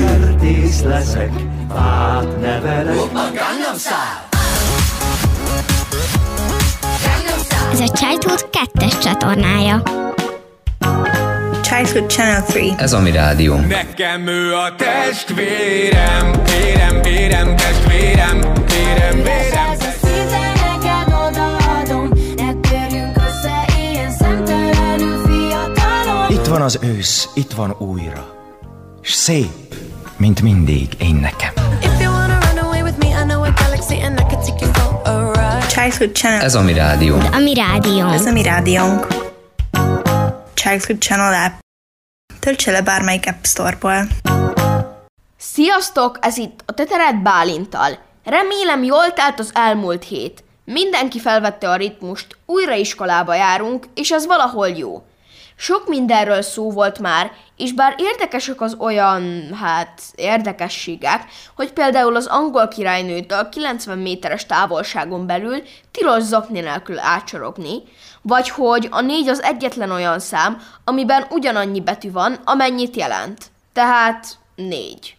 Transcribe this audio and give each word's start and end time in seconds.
Kertész 0.00 0.82
leszek, 0.82 1.30
fát 1.74 2.40
nevelek. 2.40 2.96
Ez 7.72 7.80
a 7.80 7.88
Childhood 7.92 8.48
2-es 8.52 9.02
csatornája. 9.02 9.82
Childhood 11.62 12.10
Channel 12.10 12.44
3. 12.48 12.74
Ez 12.78 12.92
a 12.92 13.00
mi 13.00 13.10
rádió. 13.10 13.56
Nekem 13.56 14.26
ő 14.26 14.54
a 14.54 14.74
testvérem, 14.76 16.32
vérem, 16.44 17.02
vérem, 17.02 17.56
testvérem, 17.56 18.40
vérem, 18.40 19.22
vérem. 19.22 19.42
Itt 26.28 26.46
van 26.46 26.62
az 26.62 26.78
ősz, 26.82 27.28
itt 27.34 27.52
van 27.52 27.74
újra. 27.78 28.32
S 29.00 29.12
szép, 29.12 29.63
mint 30.24 30.42
mindig 30.42 30.88
én 30.98 31.14
nekem. 31.14 31.52
Childhood 35.68 36.12
Channel. 36.12 36.40
Ez 36.40 36.54
a 36.54 36.62
mi 36.62 36.72
rádió. 36.72 37.16
A 37.32 37.38
mi 37.38 37.54
rádiónk. 37.54 38.14
Ez 38.14 38.26
a 38.26 38.32
mi 38.32 38.42
rádiónk. 38.42 39.06
Childhood 40.54 40.98
Channel 40.98 41.44
app. 41.44 41.52
Töltse 42.40 42.70
le 42.70 42.82
bármelyik 42.82 43.26
App 43.26 43.44
Store-ból. 43.44 44.08
Sziasztok, 45.38 46.18
ez 46.20 46.36
itt 46.36 46.62
a 46.66 46.72
Tetered 46.72 47.16
Bálintal. 47.16 47.98
Remélem 48.24 48.82
jól 48.82 49.12
telt 49.12 49.38
az 49.38 49.50
elmúlt 49.54 50.04
hét. 50.04 50.44
Mindenki 50.64 51.20
felvette 51.20 51.70
a 51.70 51.76
ritmust, 51.76 52.26
újra 52.46 52.74
iskolába 52.74 53.34
járunk, 53.34 53.86
és 53.94 54.10
ez 54.10 54.26
valahol 54.26 54.68
jó. 54.68 55.02
Sok 55.56 55.88
mindenről 55.88 56.42
szó 56.42 56.70
volt 56.70 56.98
már, 56.98 57.32
és 57.56 57.72
bár 57.72 57.94
érdekesek 57.98 58.60
az 58.60 58.76
olyan, 58.78 59.54
hát, 59.54 60.02
érdekességek, 60.14 61.24
hogy 61.56 61.72
például 61.72 62.16
az 62.16 62.26
angol 62.26 62.68
királynőtől 62.68 63.48
90 63.48 63.98
méteres 63.98 64.46
távolságon 64.46 65.26
belül 65.26 65.62
tilos 65.90 66.22
zokni 66.22 66.60
nélkül 66.60 66.98
átsorogni, 66.98 67.82
vagy 68.22 68.48
hogy 68.48 68.88
a 68.90 69.00
négy 69.00 69.28
az 69.28 69.42
egyetlen 69.42 69.90
olyan 69.90 70.18
szám, 70.18 70.60
amiben 70.84 71.26
ugyanannyi 71.30 71.80
betű 71.80 72.10
van, 72.10 72.38
amennyit 72.44 72.96
jelent. 72.96 73.46
Tehát 73.72 74.26
négy. 74.54 75.16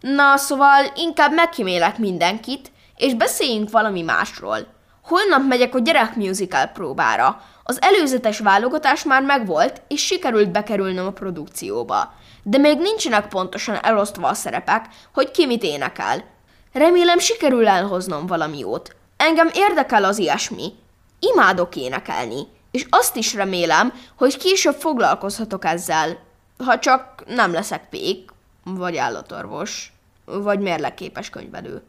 Na, 0.00 0.36
szóval 0.36 0.92
inkább 0.94 1.32
megkímélek 1.32 1.98
mindenkit, 1.98 2.70
és 2.96 3.14
beszéljünk 3.14 3.70
valami 3.70 4.02
másról. 4.02 4.66
Holnap 5.02 5.48
megyek 5.48 5.74
a 5.74 5.78
gyerek 5.78 6.16
musical 6.16 6.66
próbára. 6.66 7.42
Az 7.70 7.82
előzetes 7.82 8.38
válogatás 8.38 9.04
már 9.04 9.22
megvolt, 9.22 9.82
és 9.88 10.04
sikerült 10.04 10.50
bekerülnöm 10.50 11.06
a 11.06 11.10
produkcióba. 11.10 12.14
De 12.42 12.58
még 12.58 12.78
nincsenek 12.78 13.28
pontosan 13.28 13.74
elosztva 13.74 14.28
a 14.28 14.34
szerepek, 14.34 14.86
hogy 15.12 15.30
ki 15.30 15.46
mit 15.46 15.62
énekel. 15.62 16.24
Remélem 16.72 17.18
sikerül 17.18 17.68
elhoznom 17.68 18.26
valami 18.26 18.58
jót. 18.58 18.96
Engem 19.16 19.50
érdekel 19.54 20.04
az 20.04 20.18
ilyesmi. 20.18 20.72
Imádok 21.18 21.76
énekelni, 21.76 22.46
és 22.70 22.86
azt 22.90 23.16
is 23.16 23.34
remélem, 23.34 23.92
hogy 24.16 24.36
később 24.36 24.74
foglalkozhatok 24.74 25.64
ezzel, 25.64 26.18
ha 26.64 26.78
csak 26.78 27.22
nem 27.26 27.52
leszek 27.52 27.88
pék, 27.88 28.30
vagy 28.64 28.96
állatorvos, 28.96 29.92
vagy 30.24 30.58
mérlegképes 30.58 31.30
könyvelő. 31.30 31.82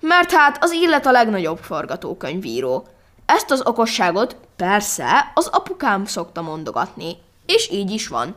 Mert 0.00 0.32
hát 0.32 0.64
az 0.64 0.70
illet 0.70 1.06
a 1.06 1.10
legnagyobb 1.10 1.58
forgatókönyvíró. 1.58 2.86
Ezt 3.34 3.50
az 3.50 3.66
okosságot 3.66 4.36
persze 4.56 5.30
az 5.34 5.46
apukám 5.46 6.04
szokta 6.04 6.42
mondogatni, 6.42 7.16
és 7.46 7.70
így 7.70 7.90
is 7.90 8.08
van. 8.08 8.34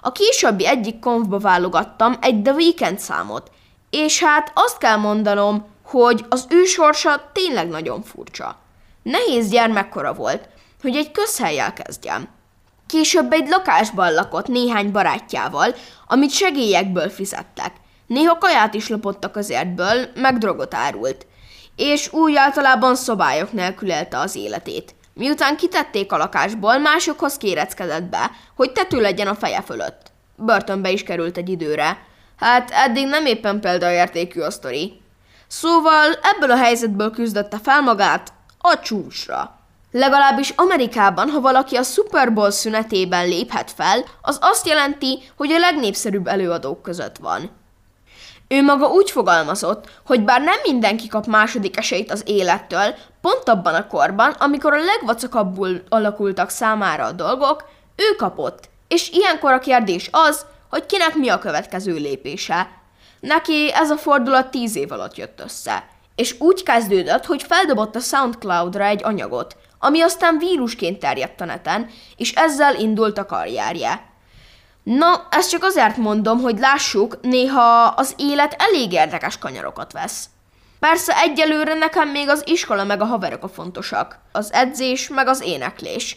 A 0.00 0.12
későbbi 0.12 0.66
egyik 0.66 0.98
konfba 0.98 1.38
válogattam 1.38 2.16
egy 2.20 2.42
The 2.42 2.52
Weekend 2.52 2.98
számot, 2.98 3.50
és 3.90 4.22
hát 4.22 4.52
azt 4.54 4.78
kell 4.78 4.96
mondanom, 4.96 5.66
hogy 5.82 6.24
az 6.28 6.46
ő 6.48 6.64
sorsa 6.64 7.30
tényleg 7.32 7.68
nagyon 7.68 8.02
furcsa. 8.02 8.56
Nehéz 9.02 9.48
gyermekkora 9.48 10.14
volt, 10.14 10.48
hogy 10.82 10.96
egy 10.96 11.10
közhelyjel 11.10 11.72
kezdjem. 11.72 12.28
Később 12.86 13.32
egy 13.32 13.48
lakásban 13.48 14.12
lakott 14.12 14.46
néhány 14.46 14.92
barátjával, 14.92 15.74
amit 16.06 16.30
segélyekből 16.30 17.08
fizettek. 17.08 17.72
Néha 18.06 18.38
kaját 18.38 18.74
is 18.74 18.88
lopottak 18.88 19.36
az 19.36 19.50
értből, 19.50 20.08
meg 20.14 20.38
drogot 20.38 20.74
árult. 20.74 21.26
És 21.82 22.12
úgy 22.12 22.36
általában 22.36 22.94
szobályok 22.94 23.52
nélkül 23.52 23.88
élte 23.88 24.18
az 24.18 24.36
életét. 24.36 24.94
Miután 25.14 25.56
kitették 25.56 26.12
a 26.12 26.16
lakásból, 26.16 26.78
másokhoz 26.78 27.36
kéreckedett 27.36 28.02
be, 28.02 28.30
hogy 28.56 28.72
tető 28.72 29.00
legyen 29.00 29.26
a 29.26 29.34
feje 29.34 29.60
fölött. 29.60 30.12
Börtönbe 30.36 30.90
is 30.90 31.02
került 31.02 31.36
egy 31.36 31.48
időre. 31.48 31.98
Hát 32.36 32.70
eddig 32.70 33.06
nem 33.06 33.26
éppen 33.26 33.60
példaértékű 33.60 34.40
a 34.40 34.50
sztori. 34.50 35.00
Szóval 35.46 36.12
ebből 36.22 36.50
a 36.50 36.56
helyzetből 36.56 37.10
küzdötte 37.10 37.58
fel 37.62 37.80
magát 37.80 38.32
a 38.58 38.78
csúcsra. 38.80 39.58
Legalábbis 39.90 40.52
Amerikában, 40.56 41.30
ha 41.30 41.40
valaki 41.40 41.76
a 41.76 41.82
Super 41.82 42.32
Bowl 42.32 42.50
szünetében 42.50 43.28
léphet 43.28 43.70
fel, 43.70 44.04
az 44.22 44.38
azt 44.40 44.66
jelenti, 44.66 45.18
hogy 45.36 45.52
a 45.52 45.58
legnépszerűbb 45.58 46.26
előadók 46.26 46.82
között 46.82 47.16
van. 47.16 47.50
Ő 48.52 48.62
maga 48.62 48.86
úgy 48.86 49.10
fogalmazott, 49.10 49.84
hogy 50.06 50.24
bár 50.24 50.40
nem 50.40 50.58
mindenki 50.62 51.08
kap 51.08 51.26
második 51.26 51.76
esélyt 51.76 52.10
az 52.10 52.22
élettől, 52.26 52.94
pont 53.20 53.48
abban 53.48 53.74
a 53.74 53.86
korban, 53.86 54.30
amikor 54.30 54.72
a 54.72 54.84
legvacakabbul 54.84 55.82
alakultak 55.88 56.50
számára 56.50 57.04
a 57.04 57.12
dolgok, 57.12 57.64
ő 57.96 58.14
kapott. 58.16 58.68
És 58.88 59.10
ilyenkor 59.10 59.52
a 59.52 59.58
kérdés 59.58 60.08
az, 60.12 60.46
hogy 60.70 60.86
kinek 60.86 61.14
mi 61.14 61.28
a 61.28 61.38
következő 61.38 61.94
lépése. 61.94 62.68
Neki 63.20 63.72
ez 63.72 63.90
a 63.90 63.96
fordulat 63.96 64.50
tíz 64.50 64.76
év 64.76 64.92
alatt 64.92 65.16
jött 65.16 65.40
össze. 65.40 65.84
És 66.14 66.34
úgy 66.38 66.62
kezdődött, 66.62 67.26
hogy 67.26 67.42
feldobott 67.42 67.96
a 67.96 68.00
Soundcloud-ra 68.00 68.84
egy 68.84 69.04
anyagot, 69.04 69.56
ami 69.78 70.00
aztán 70.00 70.38
vírusként 70.38 70.98
terjedt 70.98 71.40
a 71.40 71.44
neten, 71.44 71.90
és 72.16 72.32
ezzel 72.32 72.74
indult 72.74 73.18
a 73.18 73.26
karrierje. 73.26 74.09
Na, 74.82 75.26
ezt 75.30 75.50
csak 75.50 75.64
azért 75.64 75.96
mondom, 75.96 76.40
hogy 76.40 76.58
lássuk, 76.58 77.18
néha 77.22 77.84
az 77.84 78.14
élet 78.18 78.56
elég 78.58 78.92
érdekes 78.92 79.38
kanyarokat 79.38 79.92
vesz. 79.92 80.28
Persze 80.78 81.16
egyelőre 81.16 81.74
nekem 81.74 82.08
még 82.08 82.28
az 82.28 82.42
iskola 82.46 82.84
meg 82.84 83.00
a 83.00 83.04
haverok 83.04 83.42
a 83.42 83.48
fontosak. 83.48 84.18
Az 84.32 84.52
edzés 84.52 85.08
meg 85.08 85.26
az 85.26 85.42
éneklés. 85.42 86.16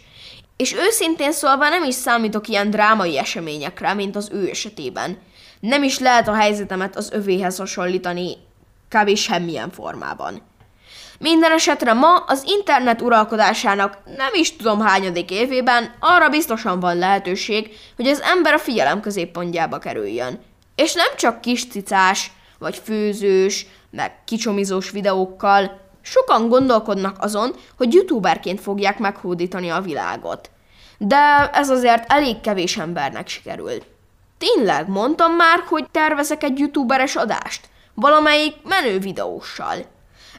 És 0.58 0.74
őszintén 0.74 1.32
szólva 1.32 1.70
nem 1.70 1.84
is 1.84 1.96
számítok 1.96 2.48
ilyen 2.48 2.70
drámai 2.70 3.18
eseményekre, 3.18 3.94
mint 3.94 4.16
az 4.16 4.30
ő 4.32 4.50
esetében. 4.50 5.18
Nem 5.60 5.84
is 5.84 6.00
lehet 6.00 6.28
a 6.28 6.34
helyzetemet 6.34 6.96
az 6.96 7.12
övéhez 7.12 7.58
hasonlítani 7.58 8.38
kb. 8.90 9.16
semmilyen 9.16 9.72
formában. 9.72 10.42
Minden 11.24 11.52
esetre 11.52 11.94
ma 11.94 12.16
az 12.16 12.44
internet 12.46 13.02
uralkodásának 13.02 13.98
nem 14.06 14.30
is 14.34 14.56
tudom 14.56 14.80
hányadik 14.80 15.32
évében 15.32 15.94
arra 16.00 16.30
biztosan 16.30 16.80
van 16.80 16.98
lehetőség, 16.98 17.76
hogy 17.96 18.08
az 18.08 18.22
ember 18.22 18.54
a 18.54 18.58
figyelem 18.58 19.02
középpontjába 19.02 19.78
kerüljön. 19.78 20.40
És 20.76 20.94
nem 20.94 21.16
csak 21.18 21.42
kis 21.42 21.68
cicás, 21.68 22.32
vagy 22.60 22.82
főzős, 22.84 23.66
meg 23.90 24.24
kicsomizós 24.26 24.90
videókkal, 24.90 25.80
sokan 26.02 26.48
gondolkodnak 26.48 27.16
azon, 27.20 27.56
hogy 27.78 27.94
youtuberként 27.94 28.62
fogják 28.62 29.00
meghódítani 29.00 29.70
a 29.70 29.82
világot. 29.82 30.50
De 30.98 31.50
ez 31.54 31.70
azért 31.70 32.12
elég 32.12 32.42
kevés 32.42 32.78
embernek 32.78 33.28
sikerül. 33.28 33.84
Tényleg, 34.38 34.88
mondtam 34.88 35.32
már, 35.32 35.64
hogy 35.68 35.86
tervezek 35.92 36.44
egy 36.44 36.60
youtuberes 36.60 37.16
adást, 37.16 37.70
valamelyik 37.94 38.56
menő 38.64 39.00
videóssal. 39.00 39.93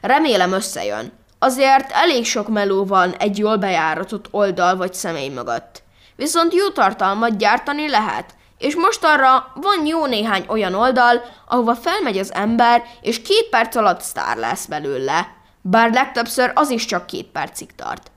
Remélem 0.05 0.51
összejön. 0.51 1.11
Azért 1.39 1.91
elég 1.91 2.25
sok 2.25 2.47
meló 2.47 2.85
van 2.85 3.13
egy 3.13 3.37
jól 3.37 3.57
bejáratott 3.57 4.27
oldal 4.31 4.75
vagy 4.75 4.93
személy 4.93 5.29
mögött. 5.29 5.83
Viszont 6.15 6.53
jó 6.53 6.69
tartalmat 6.69 7.37
gyártani 7.37 7.89
lehet, 7.89 8.35
és 8.57 8.75
most 8.75 9.03
arra 9.03 9.51
van 9.55 9.85
jó 9.85 10.05
néhány 10.05 10.45
olyan 10.47 10.73
oldal, 10.73 11.21
ahova 11.47 11.75
felmegy 11.75 12.17
az 12.17 12.33
ember, 12.33 12.83
és 13.01 13.21
két 13.21 13.49
perc 13.49 13.75
alatt 13.75 14.01
sztár 14.01 14.37
lesz 14.37 14.65
belőle. 14.65 15.27
Bár 15.61 15.91
legtöbbször 15.91 16.51
az 16.55 16.69
is 16.69 16.85
csak 16.85 17.05
két 17.05 17.25
percig 17.25 17.75
tart. 17.75 18.11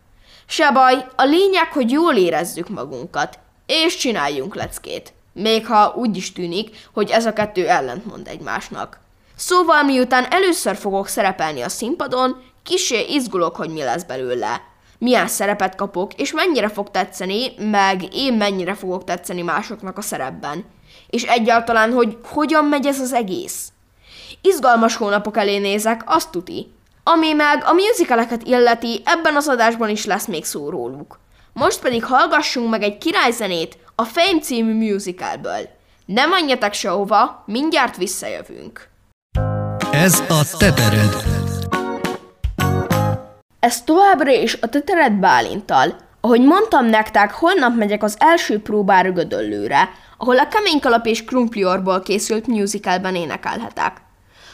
Se 0.46 0.70
baj, 0.70 1.06
a 1.16 1.24
lényeg, 1.24 1.72
hogy 1.72 1.90
jól 1.90 2.16
érezzük 2.16 2.68
magunkat, 2.68 3.38
és 3.66 3.96
csináljunk 3.96 4.54
leckét. 4.54 5.12
még 5.32 5.66
ha 5.66 5.92
úgy 5.96 6.16
is 6.16 6.32
tűnik, 6.32 6.88
hogy 6.92 7.10
ez 7.10 7.26
a 7.26 7.32
kettő 7.32 7.68
ellentmond 7.68 8.28
egymásnak. 8.28 9.06
Szóval 9.38 9.82
miután 9.82 10.26
először 10.30 10.76
fogok 10.76 11.08
szerepelni 11.08 11.60
a 11.60 11.68
színpadon, 11.68 12.42
kisé 12.62 13.06
izgulok, 13.08 13.56
hogy 13.56 13.70
mi 13.70 13.82
lesz 13.82 14.02
belőle. 14.02 14.62
Milyen 14.98 15.26
szerepet 15.26 15.74
kapok, 15.74 16.14
és 16.14 16.32
mennyire 16.32 16.68
fog 16.68 16.90
tetszeni, 16.90 17.52
meg 17.58 18.14
én 18.14 18.34
mennyire 18.34 18.74
fogok 18.74 19.04
tetszeni 19.04 19.42
másoknak 19.42 19.98
a 19.98 20.00
szerepben. 20.00 20.64
És 21.10 21.22
egyáltalán, 21.22 21.92
hogy 21.92 22.18
hogyan 22.22 22.64
megy 22.64 22.86
ez 22.86 23.00
az 23.00 23.12
egész. 23.12 23.72
Izgalmas 24.40 24.96
hónapok 24.96 25.36
elé 25.36 25.58
nézek, 25.58 26.02
azt 26.06 26.30
tuti. 26.30 26.72
Ami 27.02 27.32
meg 27.32 27.64
a 27.64 27.72
musicaleket 27.72 28.42
illeti, 28.42 29.02
ebben 29.04 29.36
az 29.36 29.48
adásban 29.48 29.88
is 29.88 30.04
lesz 30.04 30.26
még 30.26 30.44
szó 30.44 30.70
róluk. 30.70 31.18
Most 31.52 31.80
pedig 31.80 32.04
hallgassunk 32.04 32.70
meg 32.70 32.82
egy 32.82 32.98
királyzenét 32.98 33.78
a 33.94 34.04
Fame 34.04 34.40
című 34.40 34.92
musicalből. 34.92 35.68
Nem 36.06 36.30
menjetek 36.30 36.72
sehova, 36.72 37.42
mindjárt 37.46 37.96
visszajövünk. 37.96 38.96
Ez 39.98 40.22
a 40.28 40.56
tetered. 40.58 41.24
Ez 43.60 43.82
továbbra 43.82 44.30
is 44.30 44.58
a 44.60 44.66
tetered 44.66 45.12
Bálintal. 45.12 45.96
Ahogy 46.20 46.40
mondtam 46.40 46.86
nektek, 46.86 47.32
holnap 47.32 47.76
megyek 47.76 48.02
az 48.02 48.16
első 48.18 48.62
próbára 48.62 49.12
Gödöllőre, 49.12 49.90
ahol 50.18 50.38
a 50.38 50.48
Kemény 50.48 50.80
Kalap 50.80 51.06
és 51.06 51.24
Krumpliorból 51.24 52.00
készült 52.00 52.46
musicalben 52.46 53.14
énekelhetek. 53.14 53.92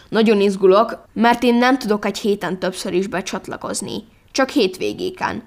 Nagyon 0.09 0.41
izgulok, 0.41 1.05
mert 1.13 1.43
én 1.43 1.55
nem 1.55 1.79
tudok 1.79 2.05
egy 2.05 2.19
héten 2.19 2.59
többször 2.59 2.93
is 2.93 3.07
becsatlakozni. 3.07 4.05
Csak 4.33 4.49
hétvégéken. 4.49 5.43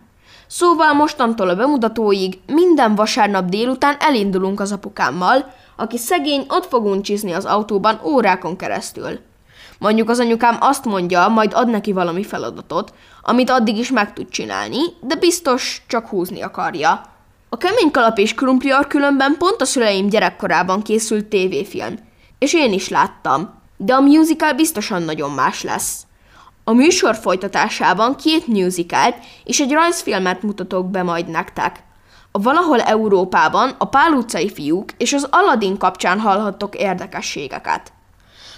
Szóval 0.47 0.93
mostantól 0.93 1.49
a 1.49 1.55
bemutatóig 1.55 2.39
minden 2.45 2.95
vasárnap 2.95 3.49
délután 3.49 3.95
elindulunk 3.99 4.59
az 4.59 4.71
apukámmal, 4.71 5.53
aki 5.75 5.97
szegény 5.97 6.45
ott 6.47 6.65
fog 6.65 6.85
uncsizni 6.85 7.31
az 7.31 7.45
autóban 7.45 8.01
órákon 8.03 8.55
keresztül. 8.55 9.19
Mondjuk 9.79 10.09
az 10.09 10.19
anyukám 10.19 10.57
azt 10.59 10.85
mondja, 10.85 11.27
majd 11.27 11.53
ad 11.53 11.69
neki 11.69 11.91
valami 11.91 12.23
feladatot, 12.23 12.93
amit 13.21 13.49
addig 13.49 13.77
is 13.77 13.91
meg 13.91 14.13
tud 14.13 14.29
csinálni, 14.29 14.79
de 15.01 15.15
biztos 15.15 15.83
csak 15.87 16.07
húzni 16.07 16.41
akarja. 16.41 17.01
A 17.49 17.57
Kemény 17.57 17.91
Kalap 17.91 18.17
és 18.17 18.33
Krumpliar 18.33 18.87
különben 18.87 19.35
pont 19.37 19.61
a 19.61 19.65
szüleim 19.65 20.09
gyerekkorában 20.09 20.81
készült 20.81 21.25
tévéfilm, 21.25 21.95
és 22.39 22.53
én 22.53 22.73
is 22.73 22.89
láttam, 22.89 23.53
de 23.77 23.93
a 23.93 24.01
musical 24.01 24.53
biztosan 24.53 25.01
nagyon 25.01 25.31
más 25.31 25.63
lesz. 25.63 26.05
A 26.63 26.73
műsor 26.73 27.15
folytatásában 27.15 28.15
két 28.15 28.47
musicalt 28.47 29.15
és 29.43 29.59
egy 29.59 29.71
rajzfilmet 29.71 30.41
mutatok 30.41 30.89
be 30.89 31.03
majd 31.03 31.27
nektek. 31.27 31.83
A 32.31 32.39
valahol 32.39 32.81
Európában 32.81 33.75
a 33.77 33.85
Pál 33.85 34.11
utcai 34.11 34.49
fiúk 34.49 34.91
és 34.97 35.13
az 35.13 35.27
Aladdin 35.31 35.77
kapcsán 35.77 36.19
hallhattok 36.19 36.75
érdekességeket. 36.75 37.91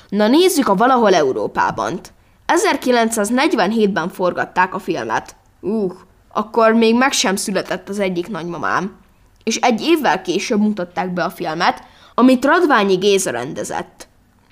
Na 0.10 0.28
nézzük 0.28 0.68
a 0.68 0.76
valahol 0.76 1.14
Európában. 1.14 2.00
1947-ben 2.48 4.10
forgatták 4.10 4.74
a 4.74 4.80
filmet. 4.80 5.36
Uh, 5.62 5.94
akkor 6.34 6.74
még 6.74 6.96
meg 6.96 7.12
sem 7.12 7.36
született 7.36 7.90
az 7.90 8.00
egyik 8.00 8.30
nagymamám. 8.30 8.98
És 9.44 9.56
egy 9.56 9.82
évvel 9.82 10.22
később 10.22 10.60
mutatták 10.60 11.14
be 11.14 11.24
a 11.24 11.30
filmet, 11.30 11.84
amit 12.16 12.46
Radványi 12.46 12.96
Géza 12.96 13.32
rendezett. 13.32 14.08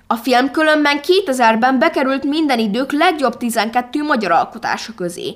A 0.07 0.15
film 0.15 0.51
különben 0.51 0.99
2000-ben 1.25 1.79
bekerült 1.79 2.23
minden 2.23 2.59
idők 2.59 2.91
legjobb 2.91 3.37
12 3.37 4.03
magyar 4.03 4.31
alkotása 4.31 4.93
közé. 4.93 5.35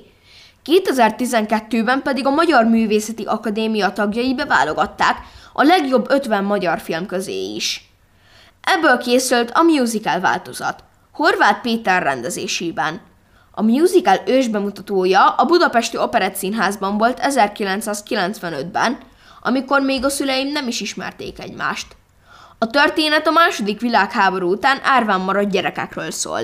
2012-ben 0.65 2.01
pedig 2.01 2.25
a 2.25 2.29
Magyar 2.29 2.65
Művészeti 2.65 3.23
Akadémia 3.23 3.93
tagjai 3.93 4.35
beválogatták 4.35 5.17
a 5.53 5.63
legjobb 5.63 6.05
50 6.09 6.43
magyar 6.43 6.79
film 6.79 7.05
közé 7.05 7.53
is. 7.53 7.90
Ebből 8.61 8.97
készült 8.97 9.51
a 9.51 9.61
musical 9.61 10.19
változat, 10.19 10.83
Horváth 11.11 11.61
Péter 11.61 12.03
rendezésében. 12.03 13.01
A 13.51 13.61
musical 13.61 14.21
ősbemutatója 14.25 15.29
a 15.29 15.45
Budapesti 15.45 15.97
Operett 15.97 16.35
Színházban 16.35 16.97
volt 16.97 17.19
1995-ben, 17.21 18.97
amikor 19.41 19.81
még 19.81 20.05
a 20.05 20.09
szüleim 20.09 20.51
nem 20.51 20.67
is 20.67 20.81
ismerték 20.81 21.39
egymást. 21.39 21.95
A 22.57 22.67
történet 22.67 23.27
a 23.27 23.31
második 23.31 23.79
világháború 23.79 24.51
után 24.51 24.79
árván 24.83 25.19
maradt 25.19 25.49
gyerekekről 25.49 26.11
szól. 26.11 26.39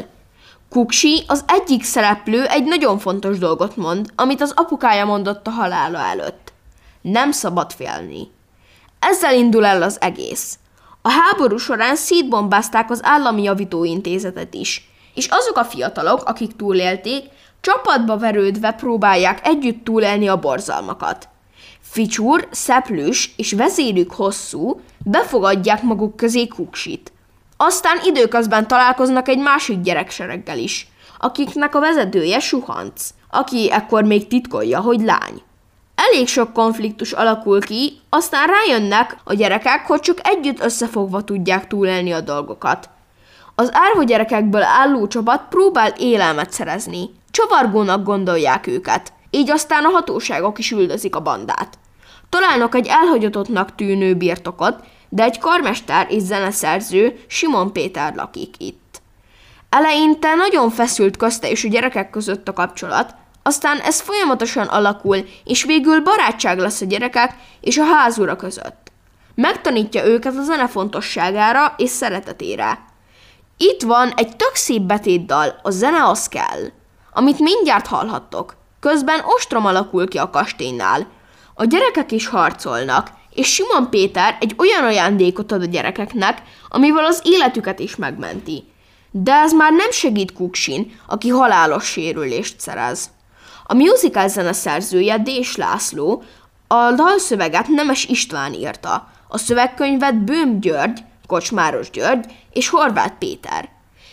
Kuksi, 0.70 1.24
az 1.28 1.44
egyik 1.48 1.84
szereplő 1.84 2.46
egy 2.46 2.64
nagyon 2.64 3.00
fontos 3.00 3.38
dolgot 3.38 3.76
mond, 3.76 4.12
amit 4.16 4.42
az 4.42 4.54
apukája 4.56 5.06
mondott 5.06 5.48
a 5.48 5.50
halála 5.50 6.00
előtt. 6.00 6.54
Nem 7.02 7.32
szabad 7.32 7.72
félni. 7.72 8.32
Ezzel 9.00 9.34
indul 9.36 9.66
el 9.66 9.82
az 9.82 10.02
egész. 10.02 10.58
A 11.08 11.10
háború 11.10 11.58
során 11.58 11.96
szétbombázták 11.96 12.90
az 12.90 13.00
állami 13.04 13.44
javítóintézetet 13.44 14.54
is, 14.54 14.90
és 15.14 15.28
azok 15.28 15.58
a 15.58 15.64
fiatalok, 15.64 16.24
akik 16.24 16.56
túlélték, 16.56 17.24
csapatba 17.62 18.18
verődve 18.18 18.72
próbálják 18.72 19.48
együtt 19.48 19.84
túlélni 19.84 20.28
a 20.28 20.40
borzalmakat. 20.40 21.30
Ficsúr, 21.82 22.48
szeplős 22.52 23.34
és 23.38 23.54
vezérük 23.54 24.12
hosszú 24.12 24.82
befogadják 24.98 25.82
maguk 25.82 26.16
közé 26.16 26.48
kuksit. 26.48 27.12
Aztán 27.58 28.00
időközben 28.04 28.68
találkoznak 28.68 29.28
egy 29.28 29.40
másik 29.40 29.82
gyereksereggel 29.82 30.58
is, 30.58 30.88
akiknek 31.20 31.76
a 31.76 31.80
vezetője 31.80 32.40
Suhanc, 32.40 33.10
aki 33.30 33.72
ekkor 33.72 34.04
még 34.04 34.28
titkolja, 34.28 34.80
hogy 34.80 35.02
lány. 35.02 35.42
Elég 35.98 36.28
sok 36.28 36.54
konfliktus 36.54 37.12
alakul 37.12 37.62
ki, 37.62 38.00
aztán 38.10 38.48
rájönnek 38.48 39.18
a 39.24 39.34
gyerekek, 39.34 39.88
hogy 39.88 40.00
csak 40.00 40.28
együtt 40.28 40.64
összefogva 40.64 41.24
tudják 41.24 41.68
túlélni 41.68 42.12
a 42.12 42.22
dolgokat. 42.22 42.90
Az 43.56 43.70
árva 43.74 44.04
gyerekekből 44.04 44.64
álló 44.64 45.08
csapat 45.08 45.42
próbál 45.50 45.94
élelmet 45.98 46.52
szerezni. 46.52 47.10
Csavargónak 47.32 48.04
gondolják 48.04 48.68
őket, 48.68 49.14
így 49.30 49.52
aztán 49.52 49.86
a 49.86 49.90
hatóságok 49.90 50.60
is 50.60 50.72
üldözik 50.72 51.16
a 51.16 51.22
bandát. 51.22 51.78
Találnak 52.30 52.76
egy 52.76 52.88
elhagyatottnak 52.88 53.76
tűnő 53.76 54.16
birtokot, 54.16 54.84
de 55.10 55.24
egy 55.24 55.40
karmester 55.40 56.08
és 56.10 56.22
zeneszerző, 56.22 57.20
Simon 57.28 57.74
Péter 57.74 58.16
lakik 58.16 58.56
itt. 58.58 59.02
Eleinte 59.70 60.36
nagyon 60.36 60.70
feszült 60.70 61.18
közte 61.18 61.50
és 61.50 61.64
a 61.64 61.70
gyerekek 61.70 62.10
között 62.10 62.48
a 62.48 62.54
kapcsolat, 62.54 63.16
aztán 63.48 63.80
ez 63.80 64.02
folyamatosan 64.02 64.68
alakul, 64.68 65.26
és 65.44 65.64
végül 65.64 66.02
barátság 66.02 66.60
lesz 66.60 66.82
a 66.82 66.86
gyerekek 66.86 67.36
és 67.62 67.78
a 67.78 67.84
házura 67.84 68.36
között. 68.36 68.92
Megtanítja 69.36 70.06
őket 70.06 70.36
a 70.36 70.44
zene 70.44 70.68
fontosságára 70.68 71.74
és 71.78 71.90
szeretetére. 71.90 72.80
Itt 73.58 73.82
van 73.82 74.14
egy 74.16 74.36
tök 74.36 74.56
szép 74.56 74.82
betétdal, 74.82 75.60
a 75.64 75.70
zene 75.70 76.04
az 76.04 76.28
kell, 76.28 76.72
amit 77.14 77.40
mindjárt 77.40 77.88
hallhattok. 77.88 78.56
Közben 78.80 79.20
ostrom 79.24 79.66
alakul 79.66 80.08
ki 80.08 80.18
a 80.18 80.30
kastélynál. 80.30 81.08
A 81.54 81.66
gyerekek 81.66 82.12
is 82.12 82.28
harcolnak, 82.28 83.10
és 83.34 83.54
Simon 83.54 83.90
Péter 83.90 84.38
egy 84.40 84.56
olyan 84.58 84.84
ajándékot 84.84 85.52
ad 85.52 85.62
a 85.62 85.66
gyerekeknek, 85.66 86.42
amivel 86.70 87.06
az 87.06 87.22
életüket 87.24 87.80
is 87.80 87.96
megmenti. 87.96 88.64
De 89.12 89.34
ez 89.34 89.54
már 89.54 89.72
nem 89.72 89.92
segít 89.92 90.34
Kuksin, 90.34 91.00
aki 91.08 91.30
halálos 91.30 91.86
sérülést 91.86 92.60
szerez. 92.60 93.16
A 93.70 93.74
musical 93.74 94.28
zene 94.28 94.54
szerzője 94.54 95.18
Dés 95.18 95.56
László, 95.56 96.24
a 96.68 96.92
dalszöveget 96.92 97.68
Nemes 97.68 98.06
István 98.06 98.54
írta, 98.54 99.08
a 99.28 99.38
szövegkönyvet 99.38 100.24
Bőm 100.24 100.60
György, 100.60 101.04
Kocsmáros 101.28 101.90
György 101.90 102.26
és 102.52 102.70
Horváth 102.70 103.14
Péter. 103.20 103.70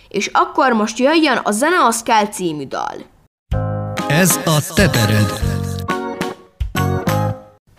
És 0.08 0.30
akkor 0.32 0.73
most 0.73 0.99
jöjjön 0.99 1.37
a 1.37 1.50
Zene 1.50 1.84
az 1.84 2.02
kell 2.02 2.26
című 2.26 2.66
dal. 2.66 2.94
Ez 4.08 4.38
a 4.44 4.73
tetered. 4.75 5.32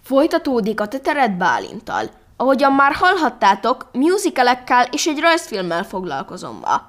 Folytatódik 0.03 0.82
a 0.82 0.88
Tetered 0.88 1.32
Bálintal. 1.32 2.10
Ahogyan 2.38 2.72
már 2.72 2.94
hallhattátok, 2.94 3.89
musicalekkel 3.94 4.88
és 4.91 5.05
egy 5.05 5.20
rajzfilmmel 5.20 5.84
foglalkozom 5.84 6.60
ma. 6.62 6.82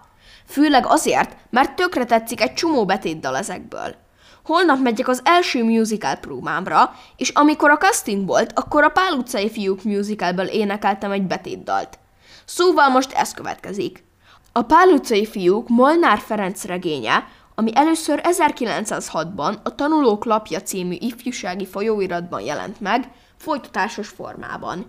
Főleg 0.48 0.86
azért, 0.86 1.36
mert 1.50 1.76
tökre 1.76 2.04
tetszik 2.04 2.40
egy 2.40 2.54
csomó 2.54 2.84
betétdal 2.84 3.36
ezekből. 3.36 4.04
Holnap 4.46 4.78
megyek 4.78 5.08
az 5.08 5.20
első 5.24 5.64
musical 5.64 6.14
próbámra, 6.14 6.94
és 7.16 7.28
amikor 7.28 7.70
a 7.70 7.76
casting 7.76 8.26
volt, 8.26 8.52
akkor 8.54 8.84
a 8.84 8.88
Pál 8.88 9.12
utcai 9.12 9.50
fiúk 9.50 9.82
musicalből 9.82 10.46
énekeltem 10.46 11.10
egy 11.10 11.22
betétdalt. 11.22 11.98
Szóval 12.44 12.88
most 12.88 13.12
ez 13.12 13.34
következik. 13.34 14.04
A 14.52 14.62
Pál 14.62 14.88
utcai 14.88 15.26
fiúk 15.26 15.68
Molnár 15.68 16.18
Ferenc 16.18 16.64
regénye, 16.64 17.28
ami 17.54 17.70
először 17.74 18.20
1906-ban 18.22 19.62
a 19.62 19.74
Tanulók 19.74 20.24
lapja 20.24 20.62
című 20.62 20.96
ifjúsági 20.98 21.66
folyóiratban 21.66 22.40
jelent 22.40 22.80
meg, 22.80 23.10
folytatásos 23.36 24.08
formában. 24.08 24.86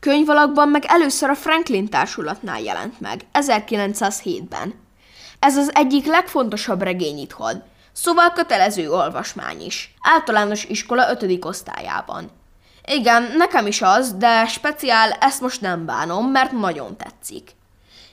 Könyvalakban 0.00 0.68
meg 0.68 0.84
először 0.86 1.30
a 1.30 1.34
Franklin 1.34 1.88
társulatnál 1.88 2.60
jelent 2.60 3.00
meg, 3.00 3.20
1907-ben. 3.32 4.74
Ez 5.38 5.56
az 5.56 5.70
egyik 5.74 6.06
legfontosabb 6.06 6.82
regény 6.82 7.18
itthon, 7.18 7.62
szóval 7.96 8.32
kötelező 8.32 8.90
olvasmány 8.90 9.64
is, 9.64 9.94
általános 10.00 10.64
iskola 10.64 11.10
5. 11.10 11.44
osztályában. 11.44 12.30
Igen, 12.84 13.32
nekem 13.36 13.66
is 13.66 13.82
az, 13.82 14.12
de 14.12 14.46
speciál 14.46 15.10
ezt 15.10 15.40
most 15.40 15.60
nem 15.60 15.86
bánom, 15.86 16.30
mert 16.30 16.52
nagyon 16.52 16.96
tetszik. 16.96 17.50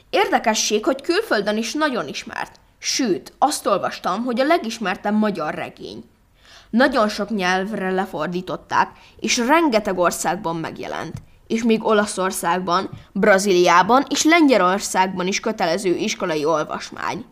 Érdekesség, 0.10 0.86
hogy 0.86 1.02
külföldön 1.02 1.58
is 1.58 1.74
nagyon 1.74 2.08
ismert. 2.08 2.60
Sőt, 2.80 3.34
azt 3.38 3.66
olvastam, 3.66 4.24
hogy 4.24 4.40
a 4.40 4.46
legismertebb 4.46 5.14
magyar 5.14 5.54
regény. 5.54 6.04
Nagyon 6.70 7.10
sok 7.10 7.30
nyelvre 7.30 7.92
lefordították, 7.92 8.90
és 9.20 9.38
rengeteg 9.38 9.98
országban 9.98 10.56
megjelent. 10.56 11.14
És 11.48 11.64
még 11.64 11.86
Olaszországban, 11.86 12.90
Brazíliában 13.12 14.06
és 14.10 14.24
Lengyelországban 14.24 15.28
is 15.28 15.40
kötelező 15.40 15.96
iskolai 15.96 16.46
olvasmány. 16.46 17.26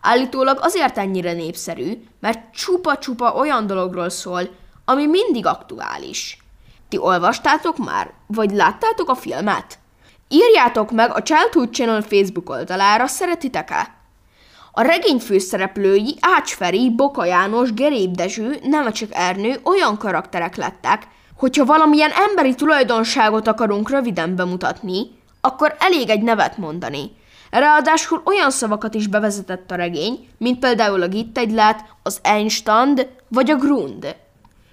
Állítólag 0.00 0.58
azért 0.60 0.98
ennyire 0.98 1.32
népszerű, 1.32 1.92
mert 2.20 2.54
csupa-csupa 2.54 3.32
olyan 3.32 3.66
dologról 3.66 4.08
szól, 4.08 4.48
ami 4.84 5.06
mindig 5.06 5.46
aktuális. 5.46 6.38
Ti 6.88 6.98
olvastátok 6.98 7.76
már? 7.76 8.12
Vagy 8.26 8.50
láttátok 8.50 9.08
a 9.08 9.14
filmet? 9.14 9.78
Írjátok 10.28 10.90
meg 10.90 11.10
a 11.14 11.22
Childhood 11.22 11.72
Channel 11.72 12.02
Facebook 12.02 12.50
oldalára, 12.50 13.06
szeretitek-e? 13.06 13.96
A 14.72 14.82
regény 14.82 15.18
főszereplői 15.18 16.16
Ács 16.20 16.54
Feri, 16.54 16.90
Boka 16.90 17.24
János, 17.24 17.74
Gerép 17.74 18.10
Dezső, 18.10 18.58
Nemecsek 18.62 19.08
Ernő 19.12 19.60
olyan 19.62 19.98
karakterek 19.98 20.56
lettek, 20.56 21.06
hogyha 21.36 21.64
valamilyen 21.64 22.10
emberi 22.28 22.54
tulajdonságot 22.54 23.48
akarunk 23.48 23.90
röviden 23.90 24.36
bemutatni, 24.36 25.18
akkor 25.40 25.76
elég 25.78 26.08
egy 26.08 26.22
nevet 26.22 26.58
mondani. 26.58 27.10
Ráadásul 27.50 28.22
olyan 28.24 28.50
szavakat 28.50 28.94
is 28.94 29.06
bevezetett 29.06 29.70
a 29.70 29.74
regény, 29.74 30.28
mint 30.38 30.58
például 30.58 31.02
a 31.02 31.08
Gittegylet, 31.08 31.84
az 32.02 32.18
Einstand 32.22 33.08
vagy 33.28 33.50
a 33.50 33.56
Grund. 33.56 34.16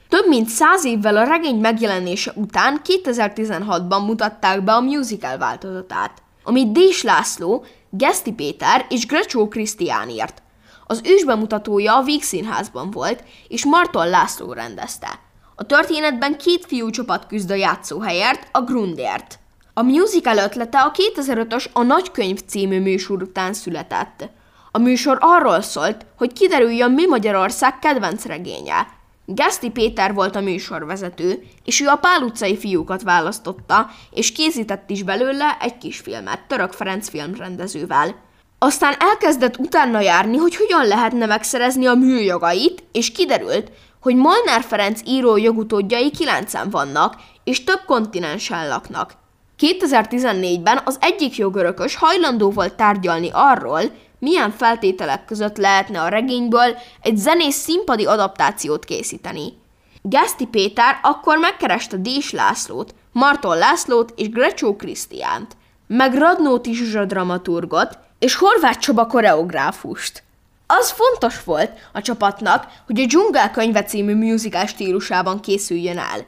Több 0.10 0.28
mint 0.28 0.48
száz 0.48 0.86
évvel 0.86 1.18
a 1.18 1.24
regény 1.24 1.60
megjelenése 1.60 2.32
után 2.36 2.82
2016-ban 3.04 4.06
mutatták 4.06 4.64
be 4.64 4.74
a 4.74 4.82
musical 4.82 5.38
változatát, 5.38 6.22
amit 6.44 6.72
Dés 6.72 7.04
László, 7.04 7.66
Geszti 7.90 8.32
Péter 8.32 8.86
és 8.90 9.06
Grecsó 9.06 9.48
Krisztián 9.48 10.10
írt. 10.10 10.42
Az 10.88 11.02
ősbemutatója 11.06 11.98
a 11.98 12.04
Víg 12.04 12.24
Színházban 12.24 12.92
volt, 12.92 13.24
és 13.48 13.66
Marton 13.66 14.10
László 14.10 14.54
rendezte. 14.54 15.20
A 15.56 15.64
történetben 15.64 16.38
két 16.38 16.66
fiú 16.66 16.90
csapat 16.90 17.28
küzd 17.28 17.52
a 17.52 17.56
játszóhelyért, 17.56 18.48
a 18.52 18.62
Grundért. 18.62 19.40
A 19.78 19.82
musical 19.82 20.38
ötlete 20.38 20.80
a 20.80 20.92
2005-ös 20.92 21.66
A 21.74 21.84
Nagykönyv 21.84 22.40
című 22.48 22.80
műsor 22.80 23.22
után 23.22 23.54
született. 23.54 24.30
A 24.72 24.78
műsor 24.78 25.18
arról 25.22 25.62
szólt, 25.62 26.06
hogy 26.18 26.34
kiderüljön, 26.34 26.92
mi 26.92 27.06
Magyarország 27.06 27.80
kedvenc 27.80 28.26
regénye. 28.26 28.88
Geszti 29.26 29.70
Péter 29.70 30.14
volt 30.14 30.36
a 30.36 30.42
műsorvezető, 30.42 31.44
és 31.66 31.82
ő 31.82 31.88
a 31.88 31.96
Pál 31.96 32.22
utcai 32.22 32.58
fiúkat 32.58 33.02
választotta, 33.02 33.90
és 34.12 34.32
készített 34.32 34.90
is 34.90 35.04
belőle 35.04 35.58
egy 35.62 35.78
kisfilmet 35.78 36.48
Török 36.48 36.72
Ferenc 36.72 37.10
filmrendezővel. 37.10 38.16
Aztán 38.60 38.96
elkezdett 39.00 39.58
utána 39.58 40.00
járni, 40.00 40.38
hogy 40.38 40.56
hogyan 40.56 40.88
lehetne 40.88 41.26
megszerezni 41.26 41.86
a 41.86 41.94
műjogait, 41.94 42.84
és 42.92 43.12
kiderült, 43.12 43.72
hogy 44.02 44.16
Molnár 44.16 44.64
Ferenc 44.64 45.00
író 45.06 45.38
jogutódjai 45.38 46.12
kilencen 46.12 46.70
vannak, 46.70 47.16
és 47.44 47.64
több 47.64 47.82
kontinensen 47.86 48.68
laknak. 48.68 49.24
2014-ben 49.60 50.82
az 50.86 50.98
egyik 51.02 51.38
jogörökös 51.38 51.96
hajlandó 51.96 52.52
volt 52.52 52.74
tárgyalni 52.74 53.30
arról, 53.34 53.82
milyen 54.20 54.52
feltételek 54.52 55.26
között 55.26 55.58
lehetne 55.58 56.02
a 56.02 56.08
regényből 56.08 56.78
egy 57.02 57.18
zenés 57.18 57.54
színpadi 57.54 58.06
adaptációt 58.06 58.86
készíteni. 58.86 59.54
Geszti 60.02 60.46
Péter 60.46 61.00
akkor 61.02 61.38
megkereste 61.38 61.98
Dés 61.98 62.32
Lászlót, 62.32 62.96
Marton 63.12 63.58
Lászlót 63.58 64.14
és 64.16 64.30
Grecsó 64.30 64.76
Krisztiánt, 64.76 65.58
meg 65.88 66.14
Radnóti 66.14 66.74
Zsuzsa 66.74 67.06
dramaturgot 67.06 67.98
és 68.20 68.36
Horváth 68.36 68.80
Csaba 68.80 69.06
koreográfust. 69.06 70.24
Az 70.68 70.92
fontos 70.92 71.44
volt 71.44 71.72
a 71.94 72.02
csapatnak, 72.02 72.68
hogy 72.86 73.00
a 73.00 73.06
Dzsungel 73.06 73.52
könyve 73.52 73.84
című 73.84 74.16
musical 74.16 74.66
stílusában 74.66 75.40
készüljön 75.40 75.98
el. 75.98 76.26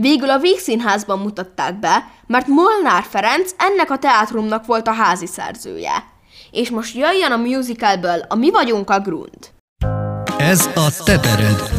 Végül 0.00 0.30
a 0.30 0.38
Vígszínházban 0.38 1.18
mutatták 1.18 1.78
be, 1.78 2.10
mert 2.26 2.46
Molnár 2.46 3.02
Ferenc 3.08 3.52
ennek 3.56 3.90
a 3.90 3.98
teátrumnak 3.98 4.66
volt 4.66 4.88
a 4.88 4.92
házi 4.92 5.26
szerzője. 5.26 6.04
És 6.50 6.70
most 6.70 6.94
jöjjön 6.94 7.32
a 7.32 7.36
musicalből 7.36 8.20
a 8.28 8.34
Mi 8.34 8.50
vagyunk 8.50 8.90
a 8.90 9.00
Grund. 9.00 9.50
Ez 10.38 10.68
a 10.74 11.02
tetered. 11.04 11.70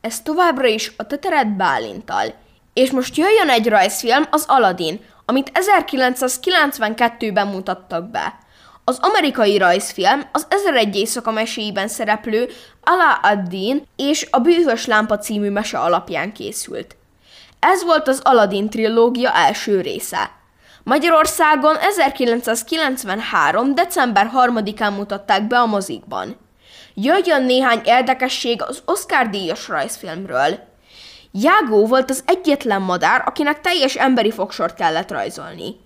Ez 0.00 0.22
továbbra 0.22 0.66
is 0.66 0.92
a 0.96 1.06
Tetered 1.06 1.48
Bálintal. 1.48 2.34
És 2.72 2.90
most 2.90 3.16
jöjjön 3.16 3.48
egy 3.48 3.68
rajzfilm, 3.68 4.26
az 4.30 4.44
Aladdin, 4.46 5.00
amit 5.24 5.50
1992-ben 5.54 7.46
mutattak 7.46 8.10
be. 8.10 8.38
Az 8.86 8.98
amerikai 9.00 9.58
rajzfilm 9.58 10.28
az 10.32 10.46
1001 10.48 10.96
éjszaka 10.96 11.30
meséiben 11.30 11.88
szereplő 11.88 12.48
Ala-ad-Din 12.82 13.86
és 13.96 14.26
a 14.30 14.38
Bűvös 14.38 14.86
Lámpa 14.86 15.18
című 15.18 15.50
mese 15.50 15.78
alapján 15.78 16.32
készült. 16.32 16.96
Ez 17.58 17.84
volt 17.84 18.08
az 18.08 18.20
Aladdin 18.24 18.70
trilógia 18.70 19.32
első 19.32 19.80
része. 19.80 20.30
Magyarországon 20.82 21.76
1993. 21.76 23.74
december 23.74 24.30
3-án 24.34 24.96
mutatták 24.96 25.46
be 25.46 25.58
a 25.58 25.66
mozikban. 25.66 26.36
Jöjjön 26.94 27.42
néhány 27.42 27.80
érdekesség 27.84 28.62
az 28.62 28.82
Oscar 28.84 29.28
díjas 29.28 29.68
rajzfilmről. 29.68 30.58
Jágó 31.32 31.86
volt 31.86 32.10
az 32.10 32.22
egyetlen 32.26 32.82
madár, 32.82 33.22
akinek 33.26 33.60
teljes 33.60 33.94
emberi 33.94 34.30
fogsort 34.30 34.74
kellett 34.74 35.10
rajzolni. 35.10 35.83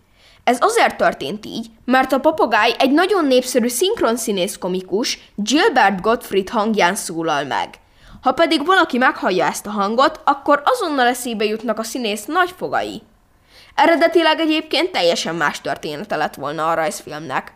Ez 0.48 0.58
azért 0.60 0.96
történt 0.96 1.46
így, 1.46 1.66
mert 1.84 2.12
a 2.12 2.20
papagáj 2.20 2.74
egy 2.78 2.90
nagyon 2.90 3.26
népszerű 3.26 3.68
szinkronszínész 3.68 4.56
komikus, 4.56 5.18
Gilbert 5.34 6.00
Gottfried 6.00 6.48
hangján 6.48 6.94
szólal 6.94 7.44
meg. 7.44 7.68
Ha 8.22 8.32
pedig 8.32 8.66
valaki 8.66 8.98
meghallja 8.98 9.46
ezt 9.46 9.66
a 9.66 9.70
hangot, 9.70 10.20
akkor 10.24 10.62
azonnal 10.64 11.06
eszébe 11.06 11.44
jutnak 11.44 11.78
a 11.78 11.82
színész 11.82 12.24
nagy 12.24 12.54
fogai. 12.56 13.02
Eredetileg 13.74 14.40
egyébként 14.40 14.90
teljesen 14.90 15.34
más 15.34 15.60
története 15.60 16.16
lett 16.16 16.34
volna 16.34 16.70
a 16.70 16.74
rajzfilmnek. 16.74 17.52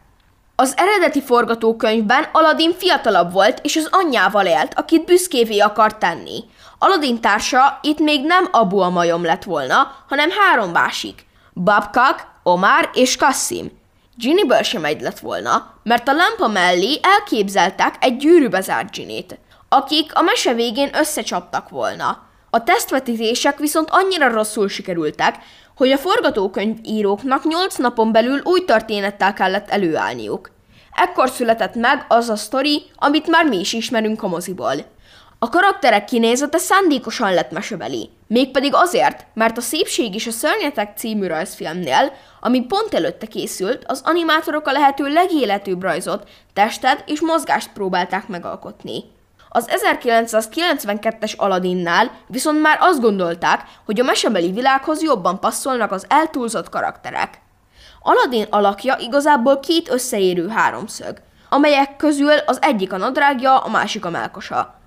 Az 0.57 0.75
eredeti 0.77 1.23
forgatókönyvben 1.23 2.29
Aladdin 2.33 2.73
fiatalabb 2.79 3.33
volt, 3.33 3.61
és 3.63 3.77
az 3.77 3.89
anyjával 3.91 4.47
élt, 4.47 4.75
akit 4.75 5.05
büszkévé 5.05 5.59
akart 5.59 5.99
tenni. 5.99 6.45
Aladdin 6.79 7.21
társa 7.21 7.79
itt 7.83 7.99
még 7.99 8.25
nem 8.25 8.49
Abu 8.51 8.79
a 8.79 8.91
majom 8.91 9.25
lett 9.25 9.45
volna, 9.45 9.95
hanem 10.09 10.31
három 10.31 10.71
másik. 10.71 11.27
Babkak, 11.55 12.31
Omar 12.43 12.91
és 12.93 13.17
Kassim. 13.17 13.71
Ginnyből 14.17 14.63
sem 14.63 14.85
egy 14.85 15.01
lett 15.01 15.19
volna, 15.19 15.75
mert 15.83 16.09
a 16.09 16.13
lámpa 16.13 16.49
mellé 16.49 16.99
elképzeltek 17.03 17.95
egy 18.01 18.17
gyűrűbe 18.17 18.61
zárt 18.61 18.91
Ginnyt, 18.91 19.39
akik 19.69 20.15
a 20.15 20.23
mese 20.23 20.55
végén 20.55 20.91
összecsaptak 20.95 21.69
volna. 21.69 22.23
A 22.51 22.63
tesztvetítések 22.63 23.59
viszont 23.59 23.89
annyira 23.91 24.33
rosszul 24.33 24.69
sikerültek, 24.69 25.39
hogy 25.77 25.91
a 25.91 25.99
forgatókönyvíróknak 25.99 27.45
nyolc 27.45 27.77
napon 27.77 28.13
belül 28.13 28.41
új 28.45 28.65
történettel 28.65 29.33
kellett 29.33 29.71
előállniuk. 29.71 30.51
Ekkor 30.93 31.29
született 31.29 31.75
meg 31.75 32.05
az 32.09 32.29
a 32.29 32.37
sztori, 32.37 32.83
amit 32.97 33.27
már 33.27 33.47
mi 33.47 33.59
is 33.59 33.73
ismerünk 33.73 34.23
a 34.23 34.29
moziból. 34.29 34.75
A 35.43 35.49
karakterek 35.49 36.05
kinézete 36.05 36.59
szándékosan 36.59 37.35
lett 37.35 37.51
mesebeli. 37.51 38.11
Mégpedig 38.27 38.75
azért, 38.75 39.27
mert 39.35 39.57
a 39.57 39.61
Szépség 39.61 40.15
is 40.15 40.27
a 40.27 40.31
Szörnyetek 40.31 40.97
című 40.97 41.27
rajzfilmnél, 41.27 42.13
ami 42.41 42.61
pont 42.61 42.95
előtte 42.95 43.27
készült, 43.27 43.85
az 43.87 44.01
animátorok 44.05 44.67
a 44.67 44.73
lehető 44.73 45.13
legéletűbb 45.13 45.83
rajzot, 45.83 46.29
testet 46.53 47.05
és 47.07 47.21
mozgást 47.21 47.73
próbálták 47.73 48.29
megalkotni. 48.29 49.05
Az 49.49 49.69
1992-es 49.71 51.37
Aladinnál 51.37 52.11
viszont 52.27 52.61
már 52.61 52.79
azt 52.81 53.01
gondolták, 53.01 53.65
hogy 53.85 54.01
a 54.01 54.05
mesebeli 54.05 54.53
világhoz 54.53 55.03
jobban 55.03 55.41
passzolnak 55.41 55.93
az 55.93 56.05
eltúlzott 56.09 56.69
karakterek. 56.69 57.41
Aladdin 58.03 58.47
alakja 58.51 58.97
igazából 58.99 59.61
két 59.61 59.91
összeérő 59.91 60.49
háromszög, 60.49 61.17
amelyek 61.49 61.97
közül 61.97 62.33
az 62.47 62.59
egyik 62.61 62.93
a 62.93 62.97
nadrágja, 62.97 63.59
a 63.59 63.69
másik 63.69 64.05
a 64.05 64.11
melkosa. 64.11 64.81